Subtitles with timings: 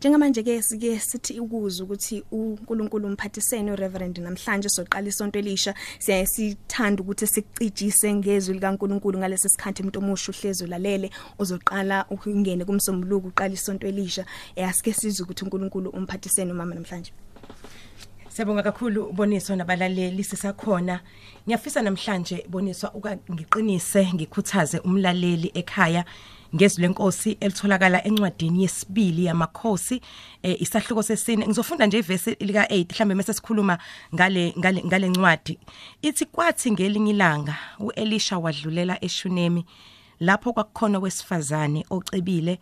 [0.00, 5.74] njengamanje ke sike sithi ukuza ukuthi uNkulunkulu umphathisene uReverend namhlanje soqala isonto elisha.
[5.98, 13.28] Siyaye sithanda ukuthi sicijise ngezwi likaNkulunkulu ngalesi sikhathi umuntu omusha uhlezi ulalele uzoqala ukungene kumsombuluko
[13.28, 14.24] uqala isonto elisha.
[14.56, 17.12] Eyasike sizwe ukuthi uNkulunkulu umphathisene umama namhlanje.
[18.28, 21.00] Siyabonga kakhulu Boniswa nabalaleli sisakhona.
[21.46, 26.04] Ngiyafisa namhlanje Boniswa ukangiqinise ngikhuthaze umlaleli ekhaya.
[26.54, 30.00] Ngezwi lenkosi elitholakala encwadini yesibili yamakhosi
[30.42, 31.46] eh, isahluko sesine.
[31.46, 33.78] Ngizofunda nje ivesi lika 8 mhlambe mase sikhuluma
[34.14, 35.58] ngale ngale ngale ncwadi.
[36.02, 39.64] Ithi kwathi ngelinye ilanga uElisha wadlulela eShunemi
[40.20, 42.60] lapho kwakukhona wesifazane ocebile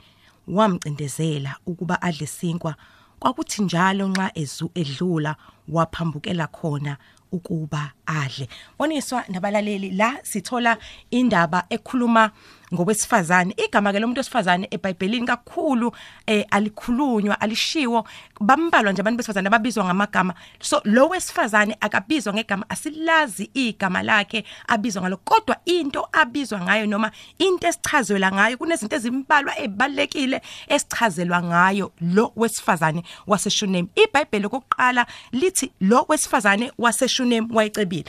[0.48, 2.74] wamcindezela ukuba adle sinkwa.
[3.18, 5.36] Kwakuthi njalo nxa ezu edlula
[5.68, 6.96] waphambukela khona
[7.32, 8.48] ukuba adle.
[8.78, 10.78] Boniswa nabalaleli la sithola
[11.10, 12.30] indaba ekhuluma
[12.74, 13.54] ngowesifazane.
[13.56, 15.92] Igama ke lomuntu wesifazane eBhayibhelini kakhulu
[16.27, 18.06] eh alikhulunywa alishiwo
[18.41, 20.34] bambalwa nje abantu besifazane ababizwa ngamagama.
[20.60, 27.11] So lo wesifazane akabizwa ngegama asilazi igama lakhe abizwa ngalo kodwa into abizwa ngayo noma
[27.39, 33.86] into esichazela ngayo kunezinto ezimbalwa ezibalekile esichazelwa ngayo lo wesifazane waseshunem.
[33.94, 38.05] iBhayibheli kokuqala lithi lo wesifazane waseshunem wayecebile.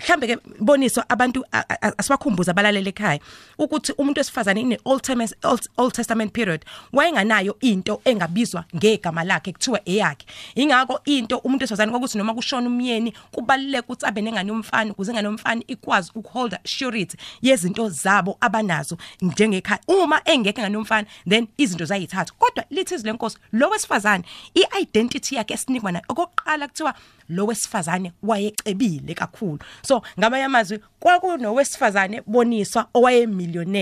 [0.00, 1.44] Mhlambe ke boniswa abantu
[1.98, 3.20] asibakhumbuza abalalele ekhaya
[3.58, 5.34] ukuthi umuntu wesifazane ine Old Testament
[5.76, 10.26] Old Testament period wayenganayo into engabizwa ngegama lakhe kuthiwa eyakhe.
[10.54, 15.28] Ingakho into umuntu wesifazane ukuthi noma kushona umyeni kubaluleke ukuthi abe nengane yomfana ukuze ingane
[15.28, 19.80] yomfana ikwazi ukuholda surety yezinto zabo abanazo njengekhaya.
[19.88, 25.92] Uma engekho ingane yomfana then izinto zayithatha kodwa lithi izilenkosi lo wesifazane iidentity yakhe esinikwa
[25.92, 26.94] nayo okokuqala kuthiwa
[27.28, 29.58] lo wesifazane wayecebile kakhulu.
[29.82, 33.81] So ngamanye amazwi kwakunowesifazane boniswa owayemillionaire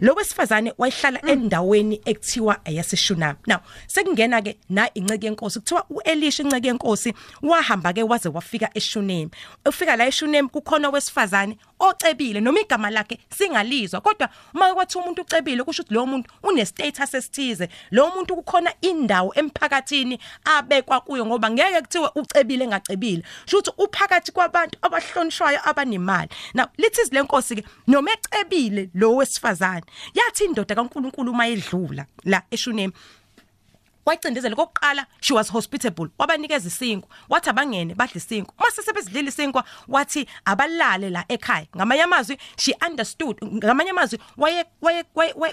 [0.00, 6.68] lo wesifazane wayihlala endaweni ekuthiwa ayaseshunam now sekungena ke na inceke yenkosi kuthiwa uElisha inceke
[6.68, 9.30] yenkosi wahamba ke waze wafika eShunem
[9.66, 15.64] ufika la eShunem kukhona wesifazane ocebile noma igama lakhe singalizwa kodwa uma kwathi umuntu ucebile
[15.64, 17.68] kusho ukuthi lo muntu une status esithize.
[17.90, 23.22] Lo muntu kukhona indawo emphakathini abekwa kuyo ngoba ngeke kuthiwe ucebile engacebile.
[23.46, 26.28] Sho ukuthi uphakathi kwabantu abahlonishwayo abanemali.
[26.54, 29.77] Now lithi izilenkosi ke noma ecebile lo wesifazane
[30.14, 32.92] yathi indoda kaNkuluNkulu mayedlula la eShunem?
[34.08, 38.54] Wayicindezela kokuqala she was hospitable wabanikeza isinkwa wathi abangene badle isinkwa.
[38.58, 41.66] Mase sebezidlile isinkwa wathi abalale la ekhaya.
[41.76, 44.64] Ngamanye amazwi she understood ngamanye amazwi waye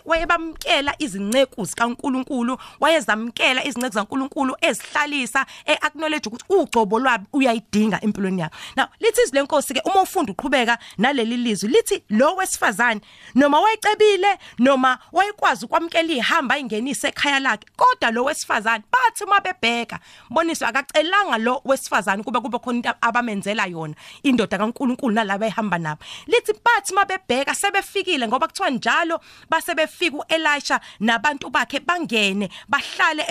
[0.06, 8.56] waye bamkela izinceku zikaNkuluNkulu wayezamkela izinceku zaNkuluNkulu ezihlalisa eacknowledge ukuthi ugcobo lwabo uyayidinga empilweni yakhe.
[8.78, 13.02] Now lithi izilenkosi ke uma ufunda uqhubeka naleli lizwi lithi lo wesifazane
[13.36, 20.68] noma wayecebile noma wayekwazi ukwamkela ihamba ingenise ekhaya lakhe kodwa lo wesifazane bathi mabebheka boniswa
[20.70, 26.04] akacelanga lo wesifazane kuba kube khona into abamenzela yona indoda kaNkuluNkulu nalabo ehamba nabo.
[26.28, 29.20] Lithi bathi mabebheka sebefikile ngoba kuthiwa njalo
[29.50, 33.26] base befika uElisha nabantu bakhe bangene bahlale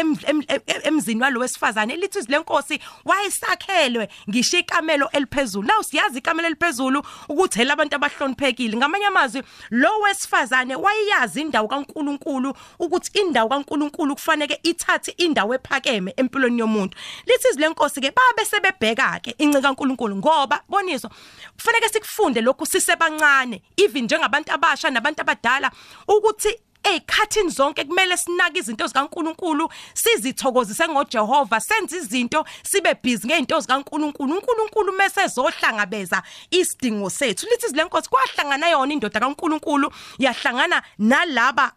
[0.85, 1.97] emzini walo wesifazane.
[1.97, 5.69] Lithi izilenkosi wayesakhelwe ngisho ikamelo eliphezulu.
[5.69, 8.77] Now siyazi ikamelo eliphezulu ukuthi hela abantu abahloniphekile.
[8.77, 16.59] Ngamanye amazwi lo wesifazane wayazi indawo kaNkuluNkulu ukuthi indawo kaNkuluNkulu kufanele ithathe indawo ephakeme empilweni
[16.59, 16.97] yomuntu.
[17.27, 21.11] Lithi izilenkosi ke babe sebebheka ke incika kaNkuluNkulu ngoba boniswa
[21.57, 25.71] kufanele sikufunde lokhu sisebancane even njengabantu abasha nabantu abadala
[26.09, 34.35] ukuthi ezikhathini zonke kumele sinake izinto zikaNkuluNkulu sizithokozise ngoJehova senze izinto sibe busy ngezinto zikaNkuluNkulu.
[34.35, 37.47] uNkulunkulu mase zohlangabeza isidingo sethu.
[37.47, 41.73] Lithi silenkosi kwahlangana yona indoda kaNkuluNkulu yahlangana nalaba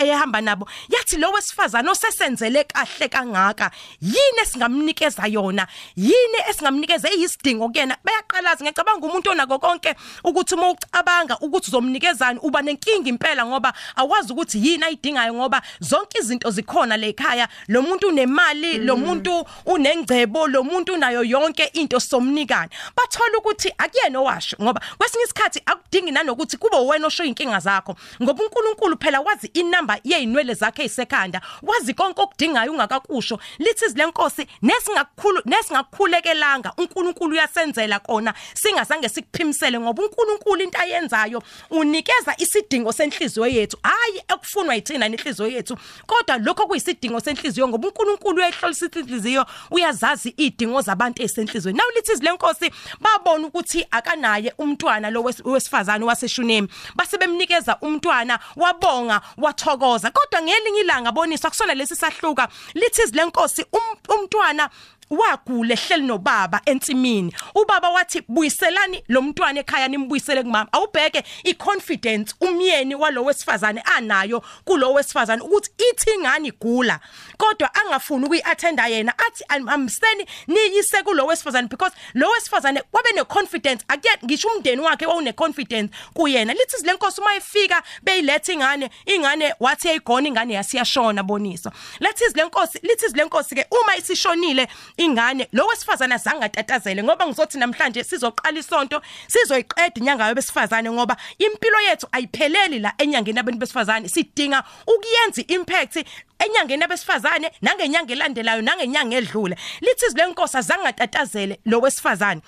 [0.00, 0.68] ehamba nabo.
[0.88, 3.70] Yathi lo wesifazana osesenzele kahle kangaka
[4.00, 5.66] yini esingamnikeza yona?
[5.96, 7.08] Yini esingamnikeza?
[7.08, 7.96] Eyisidingo kuyena?
[8.04, 14.32] Bayaqalaza ngicabanga umuntu onako konke ukuthi uma ucabanga ukuthi uzomnikezani uba nenkingi impela ngoba awazi
[14.42, 17.48] ukuthi yini ayidingayo ngoba zonke izinto zikhona le ekhaya.
[17.68, 24.18] Lo muntu unemali lo muntu unengcebo lo muntu unayo yonke into somnikana bathola ukuthi akuyena
[24.18, 27.96] owasho ngoba kwesinye isikhathi akudingi nanokuthi kube wena osho inkinga zakho.
[28.22, 35.42] Ngoba uNkulunkulu phela wazi inamba yeinwele zakhe esekhanda wazi konke okudingayo ungakakusho lithi izilenkosi nesingakukhulu
[35.44, 43.76] nesingakukhulekelanga uNkulunkulu uyasenzela kona singazange sikuphimisele ngoba uNkulunkulu into ayenzayo unikeza isidingo senhliziyo yethu.
[43.82, 45.76] Hayi ekufunwa yithina nenhliziyo yethu.
[46.06, 52.70] Kodwa lokho kuyisidingo senhliziyo ngoba uNkulunkulu uyayihlolisisa inhliziyo uyazazi idingo zabantu esenhlizweni now lithi izilenkosi
[53.00, 56.68] babona ukuthi akanaye umntwana lo wesifazane waseshunemi.
[56.94, 60.10] Base bemnikeza umntwana wabonga wathokoza.
[60.10, 64.70] Kodwa ngelinye ilanga boniswa kusona lesi sahluka lithi izilenkosi um, umntwana
[65.10, 70.72] wagula ehleli nobaba entsimini ubaba wathi buyiselani lo mntwana ekhaya nimbuyisele kumama.
[70.72, 77.00] Awubheke iconfidence umyeni walo wesifazane anayo kulo wesifazane ukuthi ithi ingani igula
[77.42, 83.84] kodwa angafuni ukuyiattenda yena athi amseni niyise kulo wesifazane because lo wesifazane wabe ne confidence
[83.88, 86.52] akuye ngisho umndeni wakhe wawune confidence kuyena.
[86.52, 93.08] Lithi silenkosi uma ifika beyilethe ingane ingane wathi ayigona ingane yasiyashona boniswa lithi silenkosi lithi
[93.08, 99.92] silenkosi ke uma isishonile ingane lo wesifazana azange atatazele ngoba ngizothi namhlanje sizoqala isonto sizoyiqeda
[99.94, 104.08] inyanga yobesifazane ngoba impilo yethu ayipheleli la enyangeni yabantu besifazane.
[104.08, 106.06] Sidinga ukuyenza impact
[106.44, 109.56] enyangeni abesifazane nangenyanga elandelayo nangenyanga edlule.
[109.80, 112.42] Lithi izilenkosi azange atatazele lo wesifazane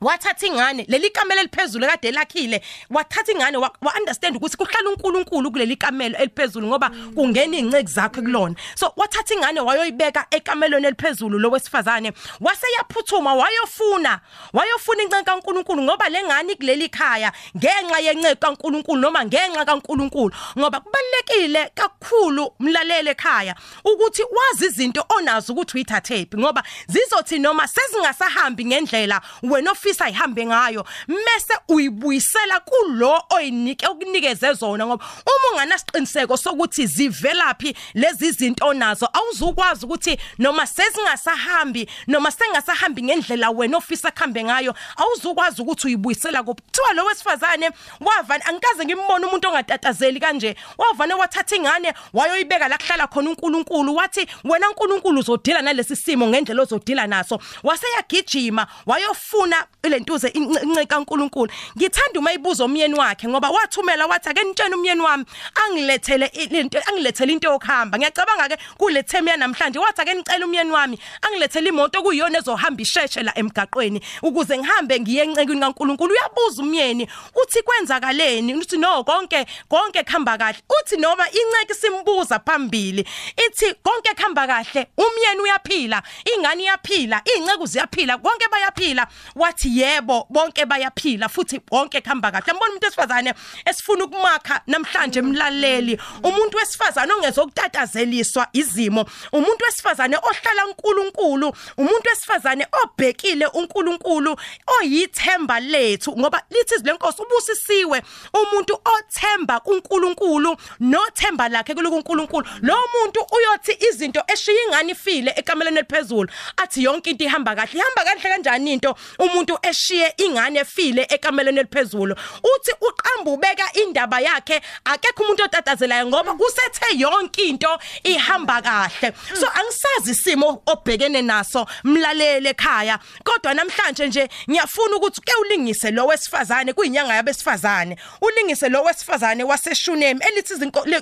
[0.00, 5.76] wathatha ingane leli kamelo eliphezulu kade lakhile wathatha ingane wa understand ukuthi kuhlala uNkulunkulu kuleli
[5.76, 8.54] kamelo eliphezulu ngoba kungena inceke zakhe kulona.
[8.74, 14.20] So wathatha ingane wayoyibeka ekamelweni eliphezulu lo wesifazane wase yaphuthuma wayofuna
[14.52, 20.34] wayofuna inceke kaNkulunkulu ngoba lengane kuleli khaya ngenxa yenceke kaNkulunkulu noma ngenxa kaNkulunkulu.
[20.58, 23.54] Ngoba kubalekile kakhulu mlalele ekhaya
[23.84, 30.84] ukuthi wazi izinto onazo ukuthi uyithathephi ngoba zizothi noma sezingasahambi ngendlela wena ofisa ihambe ngayo
[31.08, 39.86] mase uyibuyisela kulo oyinike ukunikeze zona ngoba uma unganasiqiniseko sokuthi zivelaphi lezi zinto onazo awuzukwazi
[39.86, 47.04] ukuthi noma sezingasahambi noma sengasahambi ngendlela wena ofisa kuhambe ngayo awuzukwazi ukuthi uyibuyisela kuthiwa lo
[47.04, 53.96] wesifazane wavana angikaze ngimbone umuntu ongatatazeli kanje wavana wathatha ingane wayoyibeka la kuhlala khona uNkulunkulu
[53.96, 57.40] wathi wena uNkulunkulu uzodila nalesi simo ngendlela ozodila naso.
[57.62, 61.52] Waseyagijima wayofuna lentuze inceka kaNkuluNkulu.
[61.76, 65.24] Ngithanda uma ibuza umyeni wakhe ngoba wathumela wathi ake nitshene umyeni wami
[65.54, 67.98] angilethele into angilethele into yokuhamba.
[67.98, 73.22] Ngiyacabanga ke kule theme yanamhlanje wathi ake nicela umyeni wami angilethele imoto kuyiyona ezohamba isheshe
[73.22, 74.00] la emgaqweni.
[74.22, 76.14] Ukuze ngihambe ngiye encekweni kaNkuluNkulu.
[76.14, 77.08] Uyabuza umyeni
[77.42, 78.54] uthi kwenzakaleni?
[78.54, 80.58] Uthi no konke konke khamba kahle.
[80.80, 83.06] Uthi noma inceke simbuza phambili
[83.46, 86.02] ithi konke khamba kahle umyeni uyaphila
[86.36, 89.06] ingane iyaphila inceke ziyaphila konke bayaphila.
[89.36, 92.52] Wathi yebo bonke bayaphila futhi bonke khamba kahle.
[92.52, 93.34] Mbona umuntu esifazane
[93.64, 96.00] esifuna ukumakha namhlanje emlaleli.
[96.22, 99.04] Umuntu wesifazane ongezokutatazeliswa izimo.
[99.32, 101.52] Umuntu wesifazane ohlala uNkulunkulu.
[101.76, 104.36] Umuntu wesifazane obhekile uNkulunkulu
[104.78, 106.18] oyithemba lethu.
[106.18, 108.02] Ngoba lithi izilenkosi ubusisiwe.
[108.32, 112.46] Umuntu othemba kuNkulunkulu nothemba lakhe kuNkulunkulu.
[112.62, 118.04] Lo muntu uyothi izinto eshiya ingane ifile ekameleni eliphezulu athi yonke into ihamba kahle ihamba
[118.04, 118.94] kahle kanjani into?
[119.18, 126.34] Umuntu eshiye ingane efile ekameleni eliphezulu uthi uqamba ubeka indaba yakhe akekho umuntu otatazelayo ngoba
[126.34, 129.12] kusethe yonke into ihamba kahle.
[129.34, 132.98] So angisazi isimo obhekene naso mlalele ekhaya.
[133.24, 137.96] Kodwa namhlanje nje ngiyafuna ukuthi ke ulingise lo wesifazane kuyinyanga yabesifazane.
[138.20, 140.54] Ulingise lo wesifazane waseshunemi elithi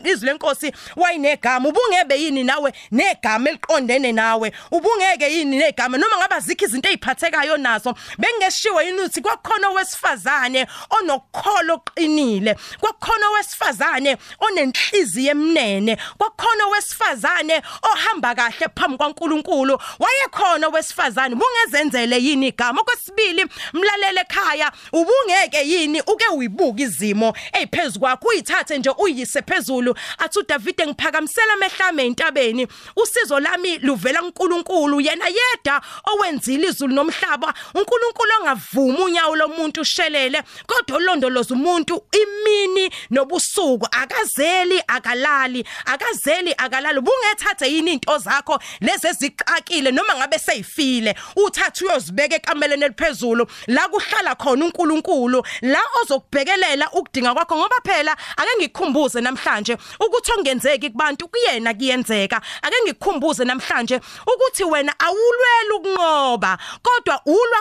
[0.05, 2.73] izwi lenkosi wayinegama ubungebe yini nawe?
[2.91, 4.53] Negama eliqondene nawe.
[4.71, 5.99] Ubungeke yini negama?
[5.99, 8.44] Noma ngaba zikho izinto eziphathekayo nazo bengeshiwo
[8.85, 18.97] yini uthi kwakhona owesifazane onokukholo oqinile kwakhona owesifazane onenhliziyo emnene kwakhona owesifazane ohamba kahle phambi
[18.97, 22.81] kwaNkuluNkulu wayekhona owesifazane bungezenzele yini igama?
[22.81, 28.29] Okwesibili mlalele ekhaya ubungeke yini uke uyibuka izimo eziphezulu kwakho?
[28.29, 29.95] Uyithathe nje uyise phezulu.
[30.19, 32.67] Athi uDavid ngiphakamisela amehlame entabeni
[32.97, 37.55] usizo lami luvela kuNkulunkulu yena yeda owenzile izulu nomhlaba.
[37.75, 43.89] uNkulunkulu ongavuma unyawo lomuntu ushelele kodwa olondoloza umuntu imini nobusuku.
[43.91, 45.65] Akazeli akalali.
[45.85, 47.01] Akazeli akalali.
[47.01, 48.59] Bungethathe yini into zakho?
[48.81, 51.15] Lezi eziqakile noma ngabe seyifile.
[51.37, 53.47] Uthatha uyozibeka ekameleni eliphezulu.
[53.67, 57.57] La kuhlala khona uNkulunkulu la ozokubhekelela ukudinga kwakho.
[57.57, 62.41] Ngoba phela ake ngikhumbuze namhlanje ukuthi ongenzeki kubantu kuyena kuyenzeka.
[62.63, 67.61] Ake ngikhumbuze namhlanje ukuthi wena awulwela ukunqoba kodwa ulwa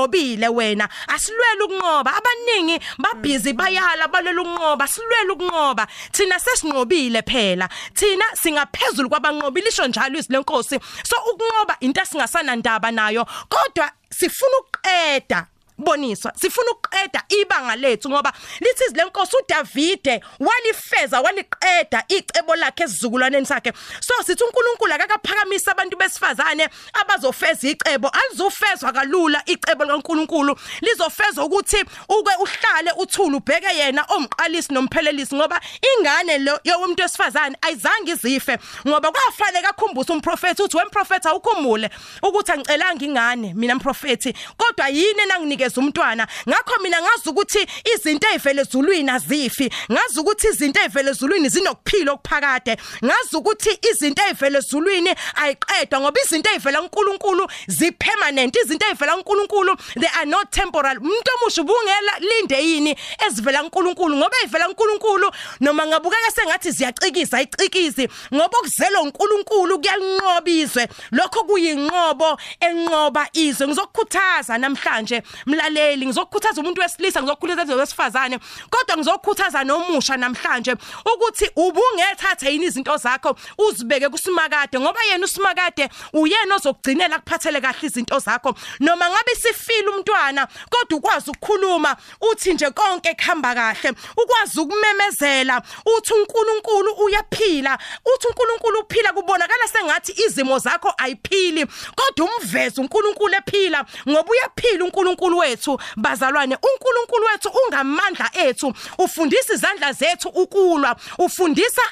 [0.00, 0.88] usunqobile wena.
[1.08, 2.12] Asilwela ukunqoba.
[2.16, 4.86] Abaningi babhizi bayala balela ukunqoba.
[4.86, 5.86] Silwela ukunqoba.
[6.12, 7.68] Thina sesinqobile phela.
[7.94, 10.78] Thina singaphezulu kwabanqobile isho njalo izwi lenkosi.
[11.04, 15.46] So ukunqoba into esingasana ndaba nayo kodwa sifuna ukuqeda
[15.80, 23.72] boniswa sifuna ukuqeda ibanga lethu ngoba lithi izilenkosi uDavide walifeza waliqeda icebo lakhe esizukulwaneni sakhe
[24.00, 28.08] so sithi uNkulunkulu akakaphakamisa abantu besifazane abazofeza icebo.
[28.08, 35.60] Alizofezwa kalula icebo likaNkulunkulu lizofezwa ukuthi uke uhlale uthule ubheke yena omqalisi nomphelelisi ngoba
[35.98, 38.58] ingane lo yomuntu wesifazane ayizange izife.
[38.88, 41.90] Ngoba kwafanele kakhumbuza umprofeti uthi wemprofeti awukhumule
[42.22, 45.22] ukuthi angicelanga ingane mina mprofeti kodwa yini
[45.70, 46.26] nanginikeza umntwana.
[46.48, 52.76] Ngakho mina ngazi ukuthi izinto ezivele ezulwini azifi ngazi ukuthi izinto ezivele ezulwini zinokuphila okuphakade.
[53.04, 58.56] Ngazi ukuthi izinto ezivele ezulwini ayiqedwa ngoba izinto ezivela kuNkulunkulu zipermanent.
[58.56, 60.96] Izinto ezivela kuNkulunkulu they are not temporal.
[60.98, 62.96] Umuntu omusha ubungela linde yini
[63.26, 64.16] ezivela kuNkulunkulu?
[64.16, 72.38] Ngoba ezivela kuNkulunkulu noma ngabukeka sengathi ziyacikisa ayicikizi ngoba okuzelo uNkulunkulu kuyalinqoba izwe lokho kuyinqobo
[72.60, 73.66] enqoba izwe.
[73.66, 75.22] Ngizokukhuthaza namhlanje
[75.60, 78.38] mlaleli ngizokukhuthaza umuntu wesilisa ngizokukhuthaza wesifazane.
[78.70, 80.74] Kodwa ngizokukhuthaza nomusha namhlanje
[81.14, 88.18] ukuthi ubungethatha yini izinto zakho uzibeke kusimakade ngoba yena usimakade uyena ozokugcinela kuphathele kahle izinto
[88.18, 88.54] zakho.
[88.80, 95.62] Noma ngabe sifile umntwana kodwa ukwazi ukukhuluma uthi nje konke kuhamba kahle ukwazi ukumemezela
[95.96, 97.78] uthi uNkulunkulu uyaphila
[98.14, 101.66] uthi uNkulunkulu uphila kubonakala sengathi izimo zakho ayiphili.
[101.96, 108.74] Kodwa umveze uNkulunkulu ephila ngoba uyaphila uNkulunkulu wethu bazalwane uNkulunkulu wethu ungamandla ethu.
[108.98, 111.82] Ufundisa izandla zethu ukulwa ufundisa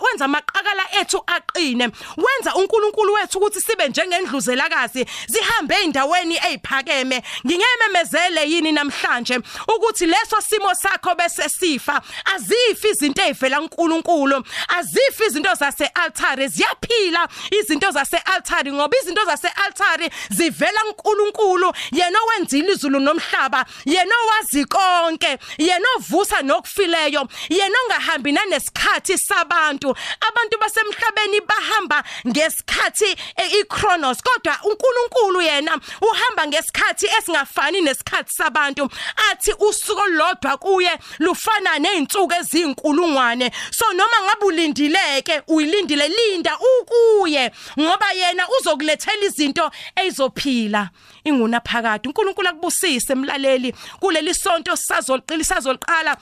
[0.00, 1.90] wenza amaqakala ethu aqine.
[2.16, 10.74] Wenza uNkulunkulu wethu ukuthi sibe njengendluzelakazi zihambe eindaweni eziphakeme ngingememezele yini namhlanje ukuthi leso simo
[10.74, 12.02] sakho bese sifa?
[12.34, 19.48] Azifi izinto ezivela kuNkulunkulu azifi izinto zase altar ziyaphila izinto zase altar ngoba izinto zase
[19.48, 21.72] altar zivela kuNkulunkulu.
[21.92, 29.94] Yena owenzile izulu nomhlaba yena owazi konke yena ovusa nokufileyo yena ongahambi nanesikhathi sabantu.
[30.28, 33.16] Abantu basemhlabeni bahamba ngesikhathi
[33.60, 38.90] ichronos kodwa uNkulunkulu yena uhamba ngesikhathi esingafani nesikhathi sabantu.
[39.30, 48.12] Athi usuku olodwa kuye lufana nezinsuku ezinkulungwane so noma ngabe ulindileke uyilindile linda ukuye ngoba
[48.12, 50.90] yena uzokulethela izinto ezizophila
[51.24, 56.16] inguna phakade uNkulunkulu akubusise emlaleli kuleli sonto sazoliqila sazoliqala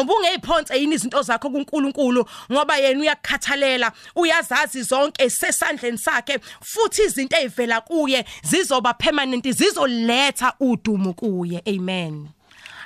[0.00, 2.24] ubungeyiphonse yini izinto zakho kuNkulunkulu?
[2.52, 11.12] Ngoba yena uyakukhathalela uyazazi zonke sesandleni sakhe futhi izinto ezivela kuye zizoba permanent zizoletha udumo
[11.12, 11.62] kuye.
[11.66, 12.28] Amen.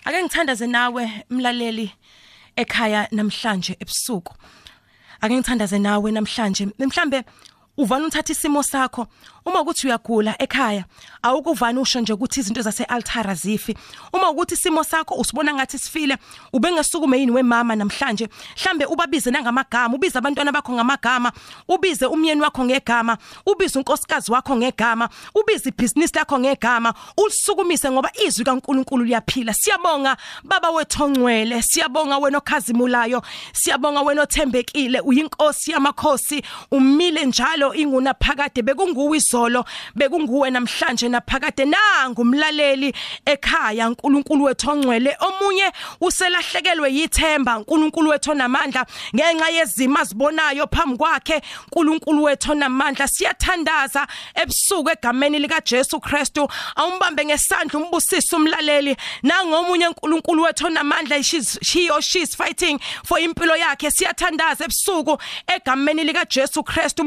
[0.04, 1.92] Ake ngithandaze nawe mlaleli
[2.56, 4.34] ekhaya namhlanje ebusuku.
[5.20, 7.22] Ake ngithandaze nawe namhlanje mhlambe
[7.76, 9.06] uvana uthatha isimo sakho.
[9.46, 10.84] Uma ukuthi uyagula ekhaya
[11.22, 13.76] awukuvana usho nje ukuthi izinto zase altar azifi
[14.12, 16.16] uma ukuthi isimo sakho usibona ngathi sifile
[16.52, 18.28] ubengesukume yini wemama namhlanje?
[18.56, 21.32] Mhlambe ubabize nangamagama ubize abantwana bakho ngamagama
[21.68, 28.44] ubize umyeni wakho ngegama ubize unkosikazi wakho ngegama ubize ibhizinisi lakho ngegama ulisukumise ngoba izwi
[28.44, 29.54] kaNkuluNkulu liyaphila.
[29.54, 38.14] Siyabonga baba wethu ongcwele siyabonga wena okhazimulayo siyabonga wena othembekile uyinkosi yamakhosi umile njalo inguna
[38.14, 41.64] phakade bekunguwe izolo bekunguwe namhlanje naphakade.
[41.64, 42.94] Nangu umlaleli
[43.26, 45.16] ekhaya uNkulunkulu wethu ongcwele.
[45.20, 48.86] Omunye uselahlekelwe yithemba uNkulunkulu wethu onamandla.
[49.14, 53.08] Ngenxa yezimo azibonayo phambi kwakhe uNkulunkulu wethu onamandla.
[53.08, 56.48] Siyathandaza ebusuku egameni lika Jesu Kristu.
[56.76, 58.96] Awumbambe ngesandla umbusise umlaleli.
[59.22, 63.90] Nangomunye uNkulunkulu wethu onamandla she or she is fighting for impilo yakhe.
[63.90, 67.04] Siyathandaza ebusuku egameni lika Jesu Kristu.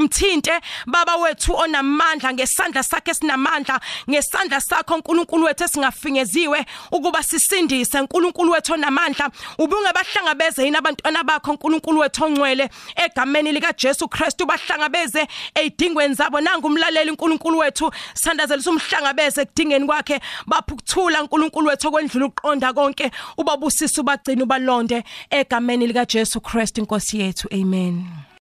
[0.48, 8.00] Umthinte baba wethu onamandla ngesandla sakhe sinamandla ngesandla sakho uNkulunkulu wethu esingafinyeziwe ukuba sisindise.
[8.00, 12.70] uNkulunkulu wethu onamandla ubungabahlangabeze yini abantwana bakho uNkulunkulu wethu ongcwele?
[12.96, 16.42] Egameni lika Jesu Kristu bahlangabeze ezidingweni zabo.
[16.42, 20.20] Nanga umlaleli uNkulunkulu wethu sandazela umhlangabeze ekudingeni kwakhe.
[20.46, 23.12] Baphukuthula uNkulunkulu wethu okwendlula uqonda konke.
[23.38, 27.48] Ubabusisa ubagcina ubalonde egameni lika Jesu Christ inkosi yethu.
[27.51, 28.27] Amen.